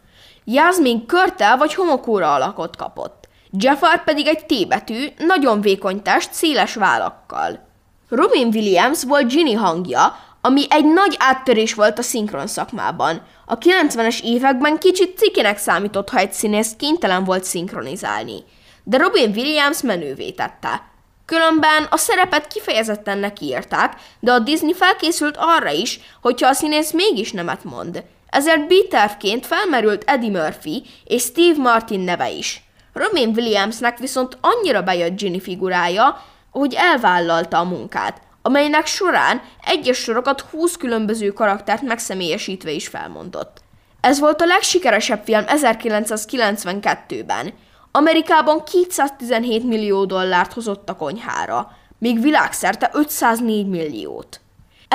Jasmine 0.46 1.06
körtel 1.08 1.58
vagy 1.58 1.74
homokóra 1.74 2.34
alakot 2.34 2.75
kapott. 2.75 3.28
Jafar 3.52 4.04
pedig 4.04 4.28
egy 4.28 4.46
T-betű, 4.46 5.08
nagyon 5.18 5.62
vékony 5.62 6.02
test, 6.02 6.34
széles 6.34 6.75
vállakkal. 6.75 7.68
Robin 8.10 8.48
Williams 8.48 9.04
volt 9.04 9.28
Ginny 9.28 9.56
hangja, 9.58 10.20
ami 10.42 10.66
egy 10.70 10.86
nagy 10.86 11.16
áttörés 11.20 11.74
volt 11.74 12.00
a 12.00 12.02
szinkron 12.02 12.48
szakmában. 12.48 13.22
A 13.46 13.58
90-es 13.58 14.22
években 14.22 14.78
kicsit 14.78 15.18
cikinek 15.18 15.58
számított, 15.58 16.10
ha 16.10 16.18
egy 16.18 16.34
színész 16.34 16.74
kénytelen 16.78 17.24
volt 17.24 17.44
szinkronizálni. 17.44 18.44
De 18.84 18.98
Robin 18.98 19.30
Williams 19.30 19.82
menővé 19.82 20.32
tette. 20.32 20.82
Különben 21.25 21.88
a 21.90 21.98
szerepet 21.98 22.48
kifejezetten 22.48 23.18
nekiírták, 23.18 23.96
de 24.20 24.32
a 24.32 24.40
Disney 24.40 24.74
felkészült 24.74 25.36
arra 25.40 25.72
is, 25.72 26.00
hogyha 26.22 26.48
a 26.48 26.54
színész 26.54 26.92
mégis 26.92 27.32
nemet 27.32 27.64
mond. 27.64 28.04
Ezért 28.36 28.68
B-tervként 28.68 29.46
felmerült 29.46 30.04
Eddie 30.04 30.30
Murphy 30.30 30.84
és 31.04 31.22
Steve 31.22 31.62
Martin 31.62 32.00
neve 32.00 32.30
is. 32.30 32.63
Robin 32.94 33.34
Williamsnek 33.36 33.98
viszont 33.98 34.38
annyira 34.42 34.82
bejött 34.82 35.18
Ginny 35.18 35.39
figurája, 35.39 36.24
hogy 36.51 36.74
elvállalta 36.74 37.58
a 37.58 37.63
munkát, 37.63 38.22
amelynek 38.42 38.86
során 38.86 39.42
egyes 39.65 39.98
sorokat 39.98 40.42
20 40.42 40.77
különböző 40.77 41.32
karaktert 41.32 41.82
megszemélyesítve 41.82 42.72
is 42.72 42.88
felmondott. 42.88 43.62
Ez 44.01 44.20
volt 44.20 44.42
a 44.42 44.46
legsikeresebb 44.46 45.24
film 45.24 45.44
1992-ben. 45.48 47.54
Amerikában 47.92 48.63
217 48.63 49.63
millió 49.63 50.06
dollárt 50.06 50.54
hozott 50.54 50.89
a 50.89 50.96
konyhára, 50.96 51.72
míg 52.00 52.22
világszerte 52.22 52.89
504 52.94 53.68
milliót. 53.68 54.39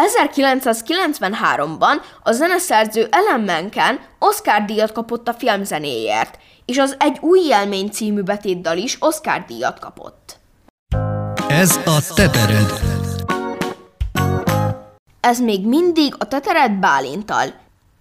1993-ban 0.06 2.00
a 2.22 2.32
zeneszerző 2.32 3.08
Ellen 3.10 3.40
Menken 3.40 4.00
Oscar-díjat 4.18 4.92
kapott 4.92 5.28
a 5.28 5.34
filmzenéért, 5.34 6.38
és 6.64 6.78
az 6.78 6.96
Egy 6.98 7.18
új 7.20 7.40
élmény 7.40 7.90
című 7.90 8.22
betétdal 8.22 8.76
is 8.76 8.96
Oscar-díjat 9.00 9.78
kapott. 9.78 10.38
Ez 11.48 11.80
a 11.84 12.12
tetered. 12.14 12.80
Ez 15.20 15.40
még 15.40 15.66
mindig 15.66 16.14
a 16.18 16.28
tetered 16.28 16.72
Bálintal. 16.72 17.54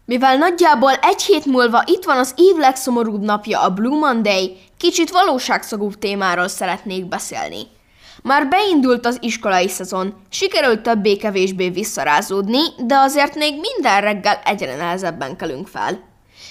Mivel 0.05 0.37
nagyjából 0.37 0.91
egy 0.91 1.21
hét 1.21 1.45
múlva 1.45 1.83
itt 1.85 2.03
van 2.03 2.17
az 2.17 2.33
év 2.35 2.55
legszomorúbb 2.55 3.21
napja, 3.21 3.61
a 3.61 3.69
Blue 3.69 3.99
Monday, 3.99 4.57
kicsit 4.77 5.11
valóságszagúbb 5.11 5.97
témáról 5.97 6.47
szeretnék 6.47 7.07
beszélni. 7.07 7.77
Már 8.23 8.47
beindult 8.47 9.05
az 9.05 9.17
iskolai 9.21 9.67
szezon, 9.67 10.13
sikerült 10.29 10.81
többé-kevésbé 10.81 11.69
visszarázódni, 11.69 12.61
de 12.77 12.95
azért 12.97 13.35
még 13.35 13.53
minden 13.59 14.01
reggel 14.01 14.41
egyre 14.45 14.75
nehezebben 14.75 15.35
kelünk 15.35 15.67
fel. 15.67 16.07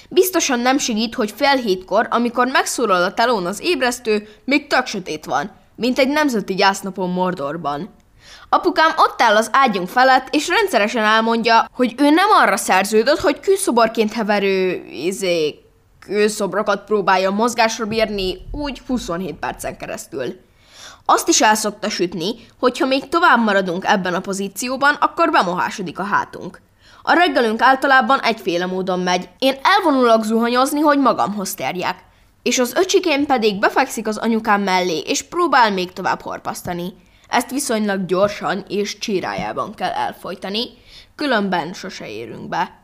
Biztosan 0.08 0.60
nem 0.60 0.78
segít, 0.78 1.14
hogy 1.14 1.30
fél 1.36 1.56
hétkor, 1.56 2.06
amikor 2.10 2.46
megszólal 2.46 3.02
a 3.02 3.14
telón 3.14 3.46
az 3.46 3.60
ébresztő, 3.62 4.28
még 4.44 4.66
tök 4.66 4.86
sötét 4.86 5.24
van, 5.24 5.50
mint 5.76 5.98
egy 5.98 6.08
nemzeti 6.08 6.54
gyásznapon 6.54 7.10
Mordorban. 7.10 7.94
Apukám 8.48 8.90
ott 8.96 9.22
áll 9.22 9.36
az 9.36 9.50
ágyunk 9.52 9.88
felett, 9.88 10.34
és 10.34 10.48
rendszeresen 10.48 11.04
elmondja, 11.04 11.68
hogy 11.72 11.94
ő 11.98 12.10
nem 12.10 12.30
arra 12.42 12.56
szerződött, 12.56 13.18
hogy 13.18 13.40
kőszoborként 13.40 14.12
heverő, 14.12 14.84
izé, 14.90 15.58
kőszobrokat 16.00 16.84
próbálja 16.84 17.30
mozgásra 17.30 17.86
bírni 17.86 18.36
úgy 18.52 18.82
27 18.86 19.34
percen 19.34 19.76
keresztül. 19.76 20.46
Azt 21.10 21.28
is 21.28 21.40
el 21.40 21.54
szokta 21.54 21.90
sütni, 21.90 22.34
hogy 22.58 22.78
ha 22.78 22.86
még 22.86 23.08
tovább 23.08 23.44
maradunk 23.44 23.84
ebben 23.84 24.14
a 24.14 24.20
pozícióban, 24.20 24.94
akkor 24.94 25.30
bemohásodik 25.30 25.98
a 25.98 26.02
hátunk. 26.02 26.60
A 27.02 27.12
reggelünk 27.12 27.62
általában 27.62 28.20
egyféle 28.20 28.66
módon 28.66 29.00
megy. 29.00 29.28
Én 29.38 29.54
elvonulok 29.62 30.24
zuhanyozni, 30.24 30.80
hogy 30.80 30.98
magamhoz 30.98 31.54
terjek. 31.54 32.04
És 32.42 32.58
az 32.58 32.74
öcsikém 32.74 33.26
pedig 33.26 33.58
befekszik 33.58 34.06
az 34.06 34.16
anyukám 34.16 34.62
mellé, 34.62 34.98
és 34.98 35.22
próbál 35.22 35.72
még 35.72 35.92
tovább 35.92 36.20
horpasztani. 36.20 36.94
Ezt 37.28 37.50
viszonylag 37.50 38.06
gyorsan 38.06 38.64
és 38.68 38.98
csirájában 38.98 39.74
kell 39.74 39.92
elfolytani, 39.92 40.64
különben 41.14 41.72
sose 41.72 42.10
érünk 42.10 42.48
be. 42.48 42.82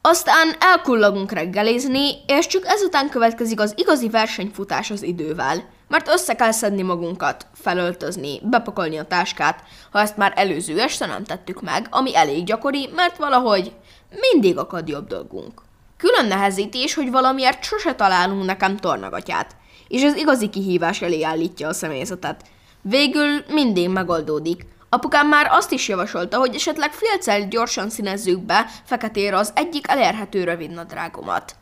Aztán 0.00 0.54
elkullogunk 0.58 1.32
reggelizni, 1.32 2.10
és 2.26 2.46
csak 2.46 2.66
ezután 2.66 3.08
következik 3.08 3.60
az 3.60 3.72
igazi 3.76 4.08
versenyfutás 4.08 4.90
az 4.90 5.02
idővel, 5.02 5.72
mert 5.94 6.08
össze 6.08 6.34
kell 6.34 6.52
szedni 6.52 6.82
magunkat, 6.82 7.46
felöltözni, 7.52 8.40
bepakolni 8.42 8.98
a 8.98 9.04
táskát, 9.04 9.62
ha 9.90 10.00
ezt 10.00 10.16
már 10.16 10.32
előző 10.36 10.80
este 10.80 11.06
nem 11.06 11.24
tettük 11.24 11.62
meg, 11.62 11.86
ami 11.90 12.16
elég 12.16 12.44
gyakori, 12.44 12.88
mert 12.94 13.16
valahogy 13.16 13.72
mindig 14.20 14.58
akad 14.58 14.88
jobb 14.88 15.06
dolgunk. 15.06 15.62
Külön 15.96 16.26
nehezítés, 16.26 16.94
hogy 16.94 17.10
valamiért 17.10 17.62
sose 17.62 17.94
találunk 17.94 18.44
nekem 18.44 18.76
tornagatyát, 18.76 19.56
és 19.88 20.02
ez 20.02 20.16
igazi 20.16 20.48
kihívás 20.48 21.02
elé 21.02 21.22
állítja 21.22 21.68
a 21.68 21.72
személyzetet. 21.72 22.42
Végül 22.82 23.44
mindig 23.48 23.88
megoldódik. 23.88 24.66
Apukám 24.88 25.28
már 25.28 25.46
azt 25.50 25.72
is 25.72 25.88
javasolta, 25.88 26.38
hogy 26.38 26.54
esetleg 26.54 26.92
félcel 26.92 27.48
gyorsan 27.48 27.90
színezzük 27.90 28.40
be 28.40 28.66
feketére 28.84 29.36
az 29.36 29.52
egyik 29.54 29.88
elérhető 29.88 30.44
rövidnadrágomat. 30.44 31.56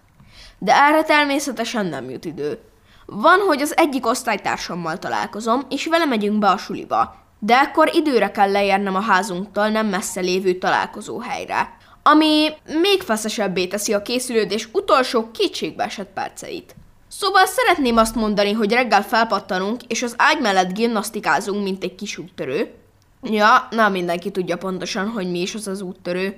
De 0.58 0.74
erre 0.74 1.02
természetesen 1.02 1.86
nem 1.86 2.10
jut 2.10 2.24
idő. 2.24 2.58
Van, 3.14 3.40
hogy 3.40 3.60
az 3.60 3.76
egyik 3.76 4.06
osztálytársammal 4.06 4.98
találkozom, 4.98 5.62
és 5.68 5.86
vele 5.86 6.04
megyünk 6.04 6.38
be 6.38 6.48
a 6.48 6.56
suliba. 6.56 7.14
De 7.38 7.58
ekkor 7.58 7.90
időre 7.94 8.30
kell 8.30 8.50
leérnem 8.50 8.94
a 8.94 9.00
házunktól 9.00 9.68
nem 9.68 9.86
messze 9.86 10.20
lévő 10.20 10.54
találkozó 10.58 11.18
helyre. 11.18 11.76
Ami 12.02 12.48
még 12.80 13.02
feszesebbé 13.02 13.66
teszi 13.66 13.92
a 13.92 14.02
készülődés 14.02 14.68
utolsó 14.72 15.30
kétségbe 15.30 15.84
esett 15.84 16.12
perceit. 16.14 16.74
Szóval 17.08 17.46
szeretném 17.46 17.96
azt 17.96 18.14
mondani, 18.14 18.52
hogy 18.52 18.72
reggel 18.72 19.02
felpattanunk, 19.02 19.82
és 19.82 20.02
az 20.02 20.14
ágy 20.16 20.40
mellett 20.40 20.72
gimnasztikázunk, 20.72 21.62
mint 21.62 21.82
egy 21.82 21.94
kis 21.94 22.18
úttörő. 22.18 22.74
Ja, 23.22 23.68
nem 23.70 23.92
mindenki 23.92 24.30
tudja 24.30 24.56
pontosan, 24.56 25.08
hogy 25.08 25.30
mi 25.30 25.40
is 25.40 25.54
az 25.54 25.66
az 25.66 25.80
úttörő. 25.80 26.36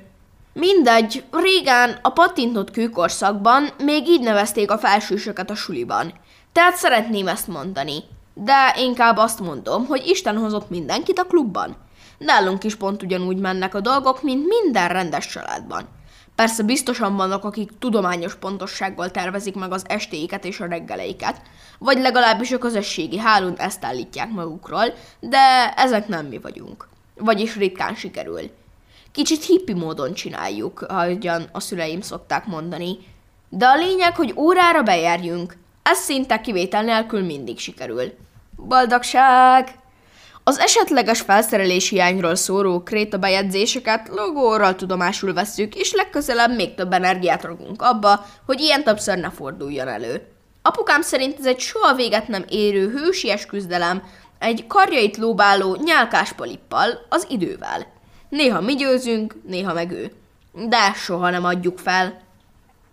Mindegy, 0.52 1.24
régen 1.30 1.98
a 2.02 2.10
pattintott 2.10 2.70
kőkorszakban 2.70 3.68
még 3.84 4.08
így 4.08 4.20
nevezték 4.20 4.70
a 4.70 4.78
felsősöket 4.78 5.50
a 5.50 5.54
suliban. 5.54 6.12
Tehát 6.54 6.76
szeretném 6.76 7.28
ezt 7.28 7.48
mondani. 7.48 8.02
De 8.34 8.74
inkább 8.78 9.16
azt 9.16 9.40
mondom, 9.40 9.86
hogy 9.86 10.06
Isten 10.06 10.36
hozott 10.36 10.70
mindenkit 10.70 11.18
a 11.18 11.24
klubban. 11.24 11.76
Nálunk 12.18 12.64
is 12.64 12.74
pont 12.74 13.02
ugyanúgy 13.02 13.36
mennek 13.36 13.74
a 13.74 13.80
dolgok, 13.80 14.22
mint 14.22 14.46
minden 14.46 14.88
rendes 14.88 15.26
családban. 15.26 15.88
Persze 16.34 16.62
biztosan 16.62 17.16
vannak, 17.16 17.44
akik 17.44 17.78
tudományos 17.78 18.34
pontossággal 18.34 19.10
tervezik 19.10 19.54
meg 19.54 19.72
az 19.72 19.84
estéiket 19.88 20.44
és 20.44 20.60
a 20.60 20.66
reggeleiket, 20.66 21.40
vagy 21.78 21.98
legalábbis 21.98 22.52
a 22.52 22.58
közösségi 22.58 23.18
hálón 23.18 23.56
ezt 23.56 23.84
állítják 23.84 24.30
magukról, 24.30 24.94
de 25.20 25.72
ezek 25.76 26.08
nem 26.08 26.26
mi 26.26 26.38
vagyunk. 26.38 26.88
Vagyis 27.16 27.56
ritkán 27.56 27.94
sikerül. 27.94 28.50
Kicsit 29.12 29.44
hippi 29.44 29.72
módon 29.72 30.14
csináljuk, 30.14 30.80
ahogyan 30.80 31.48
a 31.52 31.60
szüleim 31.60 32.00
szokták 32.00 32.46
mondani. 32.46 32.98
De 33.48 33.66
a 33.66 33.76
lényeg, 33.76 34.16
hogy 34.16 34.34
órára 34.36 34.82
bejárjunk. 34.82 35.62
Ez 35.90 35.98
szinte 35.98 36.40
kivétel 36.40 36.82
nélkül 36.82 37.22
mindig 37.22 37.58
sikerül. 37.58 38.12
Boldogság! 38.56 39.74
Az 40.44 40.58
esetleges 40.58 41.20
felszerelés 41.20 41.88
hiányról 41.88 42.34
szóró 42.34 42.82
kréta 42.82 43.18
bejegyzéseket 43.18 44.08
logóról 44.08 44.74
tudomásul 44.74 45.32
vesszük, 45.32 45.74
és 45.74 45.92
legközelebb 45.92 46.54
még 46.54 46.74
több 46.74 46.92
energiát 46.92 47.44
ragunk 47.44 47.82
abba, 47.82 48.26
hogy 48.46 48.60
ilyen 48.60 48.84
többször 48.84 49.18
ne 49.18 49.30
forduljon 49.30 49.88
elő. 49.88 50.28
Apukám 50.62 51.02
szerint 51.02 51.38
ez 51.38 51.46
egy 51.46 51.60
soha 51.60 51.94
véget 51.94 52.28
nem 52.28 52.44
érő 52.48 52.90
hősies 52.90 53.46
küzdelem, 53.46 54.02
egy 54.38 54.66
karjait 54.66 55.16
lóbáló 55.16 55.78
nyálkás 55.84 56.32
polippal, 56.32 57.06
az 57.08 57.26
idővel. 57.28 57.86
Néha 58.28 58.60
mi 58.60 58.74
győzünk, 58.74 59.34
néha 59.46 59.72
meg 59.72 59.90
ő. 59.90 60.12
De 60.52 60.92
soha 60.92 61.30
nem 61.30 61.44
adjuk 61.44 61.78
fel. 61.78 62.23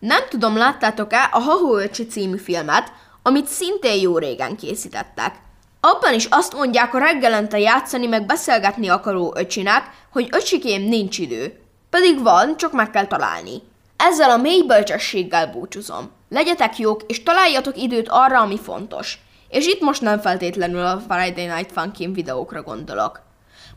Nem 0.01 0.21
tudom, 0.29 0.57
láttátok-e 0.57 1.29
a 1.31 1.39
Haho 1.39 1.77
Öcsi 1.77 2.05
című 2.05 2.37
filmet, 2.37 2.91
amit 3.23 3.47
szintén 3.47 4.01
jó 4.01 4.17
régen 4.17 4.55
készítettek. 4.55 5.35
Abban 5.79 6.13
is 6.13 6.25
azt 6.25 6.53
mondják 6.53 6.93
a 6.93 6.99
reggelente 6.99 7.59
játszani 7.59 8.07
meg 8.07 8.25
beszélgetni 8.25 8.87
akaró 8.87 9.33
öcsinek, 9.37 9.83
hogy 10.11 10.27
öcsikém 10.31 10.81
nincs 10.81 11.17
idő. 11.17 11.59
Pedig 11.89 12.21
van, 12.23 12.57
csak 12.57 12.71
meg 12.71 12.89
kell 12.89 13.05
találni. 13.05 13.61
Ezzel 13.97 14.29
a 14.29 14.37
mély 14.37 14.63
bölcsességgel 14.63 15.47
búcsúzom. 15.47 16.11
Legyetek 16.29 16.77
jók, 16.77 17.01
és 17.07 17.23
találjatok 17.23 17.77
időt 17.77 18.09
arra, 18.09 18.39
ami 18.39 18.59
fontos. 18.59 19.19
És 19.49 19.67
itt 19.67 19.81
most 19.81 20.01
nem 20.01 20.19
feltétlenül 20.19 20.85
a 20.85 21.01
Friday 21.09 21.45
Night 21.45 21.71
Funkin 21.71 22.13
videókra 22.13 22.61
gondolok. 22.61 23.21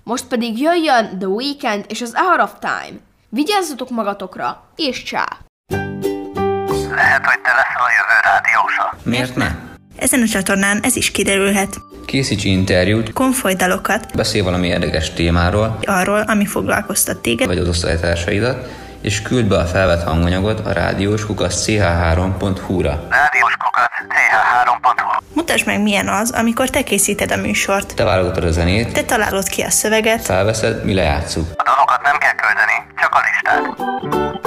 Most 0.02 0.26
pedig 0.26 0.60
jöjjön 0.60 1.18
The 1.18 1.28
Weekend 1.28 1.84
és 1.88 2.00
az 2.00 2.14
Hour 2.14 2.40
of 2.40 2.52
Time. 2.60 2.98
Vigyázzatok 3.28 3.90
magatokra, 3.90 4.64
és 4.76 5.02
csá! 5.02 5.43
Leszel 7.54 7.82
a 7.82 7.90
jövő 7.98 8.16
rádiósa. 8.22 8.96
Miért 9.02 9.36
ne? 9.36 9.48
Ezen 9.96 10.22
a 10.22 10.26
csatornán 10.26 10.80
ez 10.82 10.96
is 10.96 11.10
kiderülhet. 11.10 11.76
Készíts 12.06 12.44
interjút, 12.44 13.12
Konfolydalokat 13.12 14.06
beszélj 14.14 14.44
valami 14.44 14.66
érdekes 14.66 15.12
témáról, 15.12 15.78
arról, 15.82 16.20
ami 16.20 16.46
foglalkoztat 16.46 17.16
téged, 17.16 17.46
vagy 17.46 17.58
az 17.58 17.68
osztálytársaidat, 17.68 18.68
és 19.00 19.22
küld 19.22 19.46
be 19.46 19.58
a 19.58 19.64
felvett 19.64 20.02
hanganyagot 20.02 20.66
a 20.66 20.72
rádiós 20.72 21.26
kukasz 21.26 21.64
ch3.hu-ra. 21.66 23.06
Rádiós 23.10 23.56
kukac 23.56 23.90
ch3.hu 24.08 25.24
Mutasd 25.34 25.66
meg, 25.66 25.80
milyen 25.80 26.08
az, 26.08 26.30
amikor 26.30 26.70
te 26.70 26.82
készíted 26.82 27.32
a 27.32 27.36
műsort. 27.36 27.94
Te 27.94 28.04
válogatod 28.04 28.44
a 28.44 28.50
zenét, 28.50 28.92
Te 28.92 29.02
találod 29.02 29.48
ki 29.48 29.62
a 29.62 29.70
szöveget, 29.70 30.24
felveszed, 30.24 30.84
mi 30.84 30.94
lejátszuk. 30.94 31.46
A 31.56 31.62
dalokat 31.62 32.02
nem 32.02 32.18
kell 32.18 32.34
küldeni, 32.34 32.94
csak 33.00 33.14
a 33.14 33.20
listát. 33.26 34.43